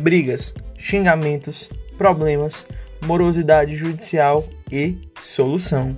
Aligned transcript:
brigas, 0.00 0.54
xingamentos, 0.76 1.70
problemas, 1.96 2.66
morosidade 3.04 3.76
judicial 3.76 4.46
e 4.72 4.98
solução. 5.18 5.96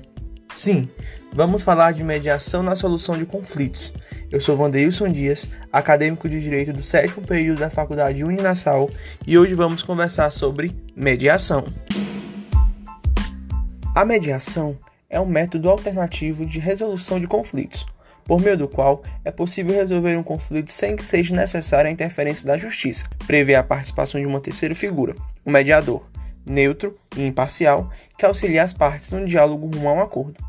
Sim, 0.51 0.89
vamos 1.33 1.63
falar 1.63 1.93
de 1.93 2.05
mediação 2.05 2.63
na 2.63 2.77
solução 2.77 3.17
de 3.17 3.25
conflitos. 3.25 3.93
Eu 4.31 4.41
sou 4.41 4.57
Vandeilson 4.57 5.11
Dias, 5.11 5.49
acadêmico 5.73 6.29
de 6.29 6.41
Direito 6.41 6.73
do 6.73 6.83
sétimo 6.83 7.25
período 7.25 7.61
da 7.61 7.71
Faculdade 7.71 8.25
Uninassal, 8.25 8.91
e 9.27 9.39
hoje 9.39 9.55
vamos 9.55 9.83
conversar 9.83 10.31
sobre 10.31 10.75
mediação. 10.97 11.65
A 13.95 14.05
mediação 14.05 14.77
é 15.09 15.21
um 15.21 15.27
método 15.27 15.69
alternativo 15.69 16.45
de 16.45 16.59
resolução 16.59 17.21
de 17.21 17.27
conflitos, 17.27 17.87
por 18.25 18.41
meio 18.41 18.57
do 18.57 18.69
qual 18.69 19.03
é 19.25 19.31
possível 19.31 19.75
resolver 19.75 20.17
um 20.17 20.23
conflito 20.23 20.73
sem 20.73 20.97
que 20.97 21.05
seja 21.05 21.35
necessária 21.35 21.89
a 21.89 21.93
interferência 21.93 22.47
da 22.47 22.57
justiça. 22.57 23.05
Prevê 23.27 23.55
a 23.55 23.63
participação 23.63 24.21
de 24.21 24.27
uma 24.27 24.41
terceira 24.41 24.75
figura, 24.75 25.15
o 25.45 25.51
mediador, 25.51 26.07
neutro 26.45 26.97
e 27.17 27.27
imparcial, 27.27 27.91
que 28.17 28.25
auxilia 28.25 28.63
as 28.63 28.73
partes 28.73 29.11
no 29.11 29.25
diálogo 29.25 29.67
rumo 29.67 29.89
a 29.89 29.93
um 29.93 30.01
acordo. 30.01 30.43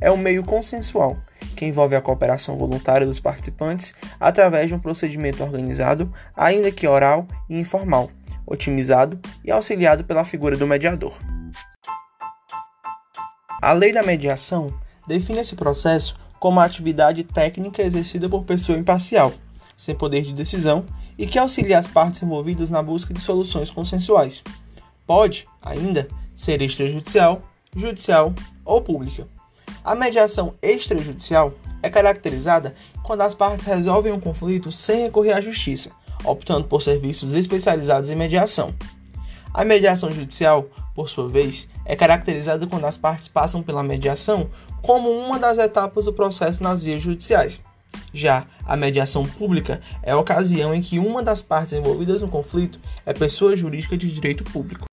É 0.00 0.10
um 0.10 0.16
meio 0.16 0.42
consensual, 0.42 1.18
que 1.54 1.66
envolve 1.66 1.94
a 1.94 2.00
cooperação 2.00 2.56
voluntária 2.56 3.06
dos 3.06 3.20
participantes 3.20 3.92
através 4.18 4.68
de 4.68 4.74
um 4.74 4.78
procedimento 4.78 5.42
organizado, 5.42 6.10
ainda 6.34 6.70
que 6.70 6.86
oral 6.86 7.26
e 7.48 7.58
informal, 7.58 8.10
otimizado 8.46 9.20
e 9.44 9.50
auxiliado 9.50 10.04
pela 10.04 10.24
figura 10.24 10.56
do 10.56 10.66
mediador. 10.66 11.16
A 13.60 13.74
lei 13.74 13.92
da 13.92 14.02
mediação 14.02 14.72
define 15.06 15.40
esse 15.40 15.54
processo 15.54 16.18
como 16.40 16.58
a 16.58 16.64
atividade 16.64 17.22
técnica 17.22 17.82
exercida 17.82 18.28
por 18.28 18.44
pessoa 18.44 18.78
imparcial, 18.78 19.32
sem 19.76 19.94
poder 19.94 20.22
de 20.22 20.32
decisão 20.32 20.86
e 21.18 21.26
que 21.26 21.38
auxilia 21.38 21.78
as 21.78 21.86
partes 21.86 22.22
envolvidas 22.22 22.70
na 22.70 22.82
busca 22.82 23.12
de 23.12 23.20
soluções 23.20 23.70
consensuais. 23.70 24.42
Pode, 25.06 25.46
ainda, 25.60 26.08
ser 26.34 26.62
extrajudicial, 26.62 27.42
judicial 27.76 28.34
ou 28.64 28.80
pública. 28.80 29.28
A 29.84 29.94
mediação 29.94 30.54
extrajudicial 30.62 31.52
é 31.82 31.90
caracterizada 31.90 32.74
quando 33.02 33.20
as 33.20 33.34
partes 33.34 33.66
resolvem 33.66 34.12
um 34.12 34.20
conflito 34.20 34.72
sem 34.72 35.02
recorrer 35.02 35.32
à 35.32 35.40
justiça, 35.40 35.90
optando 36.24 36.66
por 36.66 36.80
serviços 36.80 37.34
especializados 37.34 38.08
em 38.08 38.16
mediação. 38.16 38.74
A 39.52 39.64
mediação 39.64 40.10
judicial, 40.10 40.66
por 40.94 41.08
sua 41.08 41.28
vez, 41.28 41.68
é 41.90 41.96
caracterizada 41.96 42.68
quando 42.68 42.84
as 42.84 42.96
partes 42.96 43.26
passam 43.26 43.64
pela 43.64 43.82
mediação 43.82 44.48
como 44.80 45.10
uma 45.10 45.40
das 45.40 45.58
etapas 45.58 46.04
do 46.04 46.12
processo 46.12 46.62
nas 46.62 46.80
vias 46.80 47.02
judiciais. 47.02 47.60
Já 48.14 48.46
a 48.64 48.76
mediação 48.76 49.26
pública 49.26 49.80
é 50.00 50.12
a 50.12 50.16
ocasião 50.16 50.72
em 50.72 50.80
que 50.80 51.00
uma 51.00 51.20
das 51.20 51.42
partes 51.42 51.72
envolvidas 51.72 52.22
no 52.22 52.28
conflito 52.28 52.78
é 53.04 53.12
pessoa 53.12 53.56
jurídica 53.56 53.98
de 53.98 54.08
direito 54.08 54.44
público. 54.44 54.86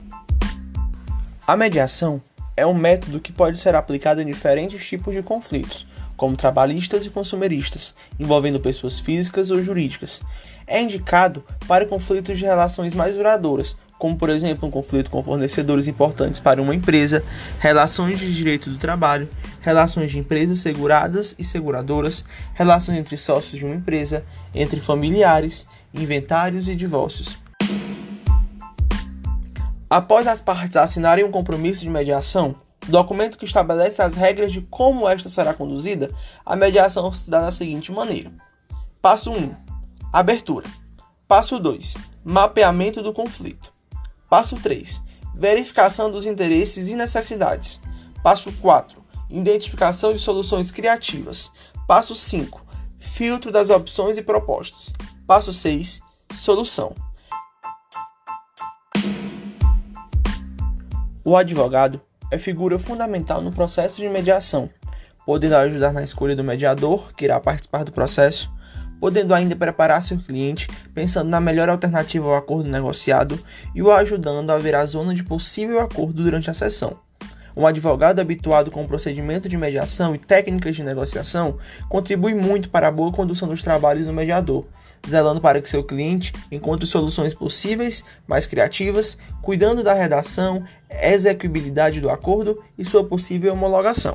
A 1.46 1.56
mediação 1.56 2.20
é 2.56 2.66
um 2.66 2.74
método 2.74 3.20
que 3.20 3.32
pode 3.32 3.60
ser 3.60 3.76
aplicado 3.76 4.20
em 4.20 4.26
diferentes 4.26 4.84
tipos 4.84 5.14
de 5.14 5.22
conflitos, 5.22 5.86
como 6.16 6.36
trabalhistas 6.36 7.06
e 7.06 7.12
consumeristas, 7.12 7.94
envolvendo 8.20 8.60
pessoas 8.60 9.00
físicas 9.00 9.52
ou 9.52 9.62
jurídicas. 9.62 10.20
É 10.66 10.82
indicado 10.82 11.44
para 11.68 11.86
conflitos 11.86 12.40
de 12.40 12.46
relações 12.46 12.96
mais 12.96 13.16
duradouras, 13.16 13.78
como 13.98 14.18
por 14.18 14.30
exemplo 14.30 14.68
um 14.68 14.72
conflito 14.72 15.10
com 15.10 15.24
fornecedores 15.24 15.88
importantes 15.88 16.40
para 16.40 16.62
uma 16.62 16.76
empresa, 16.76 17.24
relações 17.60 18.20
de 18.20 18.34
direito 18.34 18.70
do 18.70 18.78
trabalho, 18.78 19.30
relações 19.62 20.12
de 20.12 20.20
empresas 20.20 20.60
seguradas 20.60 21.36
e 21.38 21.44
seguradoras, 21.44 22.24
relações 22.54 23.00
entre 23.00 23.18
sócios 23.18 23.58
de 23.60 23.66
uma 23.66 23.76
empresa, 23.76 24.24
entre 24.54 24.80
familiares, 24.80 25.68
inventários 25.94 26.70
e 26.70 26.76
divórcios. 26.76 27.38
Após 29.90 30.28
as 30.28 30.42
partes 30.42 30.76
assinarem 30.76 31.24
um 31.24 31.32
compromisso 31.32 31.82
de 31.82 31.90
mediação, 31.90 32.56
documento 32.88 33.38
que 33.38 33.46
estabelece 33.46 34.02
as 34.02 34.16
regras 34.16 34.52
de 34.52 34.62
como 34.62 35.08
esta 35.08 35.30
será 35.30 35.54
conduzida, 35.54 36.12
a 36.46 36.56
mediação 36.56 37.12
se 37.14 37.30
dá 37.30 37.40
da 37.40 37.52
seguinte 37.52 37.92
maneira: 37.92 38.32
Passo 39.02 39.32
1: 39.32 39.56
Abertura. 40.12 40.68
Passo 41.28 41.58
2: 41.60 41.96
Mapeamento 42.24 43.02
do 43.02 43.14
conflito. 43.14 43.77
Passo 44.30 44.56
3. 44.58 45.02
Verificação 45.36 46.12
dos 46.12 46.26
interesses 46.26 46.90
e 46.90 46.96
necessidades. 46.96 47.82
Passo 48.22 48.52
4. 48.52 49.02
Identificação 49.30 50.14
de 50.14 50.20
soluções 50.20 50.70
criativas. 50.70 51.52
Passo 51.88 52.14
5. 52.14 52.66
Filtro 53.00 53.52
das 53.52 53.70
opções 53.70 54.18
e 54.18 54.22
propostas. 54.22 54.94
Passo 55.26 55.54
6. 55.54 56.02
Solução. 56.34 56.94
O 61.24 61.36
advogado 61.36 62.02
é 62.32 62.38
figura 62.38 62.78
fundamental 62.78 63.42
no 63.42 63.52
processo 63.52 63.98
de 63.98 64.10
mediação, 64.10 64.70
podendo 65.26 65.56
ajudar 65.56 65.94
na 65.94 66.04
escolha 66.04 66.36
do 66.36 66.44
mediador 66.44 67.14
que 67.14 67.26
irá 67.26 67.40
participar 67.40 67.84
do 67.84 67.92
processo, 67.92 68.52
podendo 69.00 69.34
ainda 69.34 69.56
preparar 69.56 70.02
seu 70.02 70.18
cliente 70.18 70.68
pensando 70.94 71.30
na 71.30 71.40
melhor 71.40 71.70
alternativa 71.70 72.28
ao 72.28 72.36
acordo 72.36 72.70
negociado 72.70 73.40
e 73.74 73.82
o 73.82 73.92
ajudando 73.92 74.50
a 74.50 74.58
ver 74.58 74.76
a 74.76 74.86
zona 74.86 75.14
de 75.14 75.24
possível 75.24 75.80
acordo 75.80 76.24
durante 76.24 76.50
a 76.50 76.54
sessão. 76.54 76.98
Um 77.58 77.66
advogado 77.66 78.20
habituado 78.20 78.70
com 78.70 78.84
o 78.84 78.88
procedimento 78.88 79.50
de 79.50 79.58
mediação 79.58 80.14
e 80.14 80.20
técnicas 80.20 80.76
de 80.76 80.84
negociação 80.84 81.58
contribui 81.90 82.36
muito 82.36 82.70
para 82.70 82.88
a 82.88 82.92
boa 82.92 83.12
condução 83.12 83.48
dos 83.48 83.64
trabalhos 83.64 84.06
do 84.06 84.14
mediador, 84.14 84.68
zelando 85.10 85.42
para 85.42 85.60
que 85.60 85.68
seu 85.68 85.84
cliente 85.84 86.32
encontre 86.52 86.86
soluções 86.86 87.34
possíveis, 87.34 88.04
mais 88.28 88.46
criativas, 88.46 89.18
cuidando 89.42 89.84
da 89.84 89.96
redação, 89.96 90.64
execuibilidade 90.88 92.00
do 92.00 92.12
acordo 92.12 92.64
e 92.78 92.86
sua 92.86 93.04
possível 93.04 93.54
homologação. 93.54 94.14